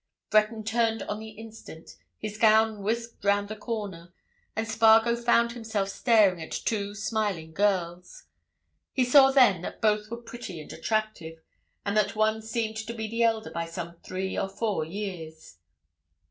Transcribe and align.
Breton 0.31 0.63
turned 0.63 1.03
on 1.03 1.19
the 1.19 1.29
instant; 1.29 1.95
his 2.17 2.35
gown 2.35 2.81
whisked 2.81 3.23
round 3.23 3.51
a 3.51 3.55
corner, 3.55 4.11
and 4.55 4.67
Spargo 4.67 5.15
found 5.15 5.51
himself 5.51 5.89
staring 5.89 6.41
at 6.41 6.49
two 6.51 6.95
smiling 6.95 7.53
girls. 7.53 8.23
He 8.93 9.05
saw 9.05 9.29
then 9.29 9.61
that 9.61 9.79
both 9.79 10.09
were 10.09 10.17
pretty 10.17 10.59
and 10.59 10.73
attractive, 10.73 11.43
and 11.85 11.95
that 11.95 12.15
one 12.15 12.41
seemed 12.41 12.77
to 12.77 12.95
be 12.95 13.07
the 13.07 13.21
elder 13.21 13.51
by 13.51 13.67
some 13.67 13.97
three 14.01 14.35
or 14.35 14.49
four 14.49 14.83
years. 14.83 15.57